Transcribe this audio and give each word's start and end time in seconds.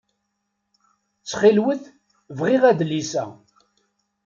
Ttxil-wet 1.19 1.83
bɣiɣ 2.37 2.63
adlis-a. 2.69 3.25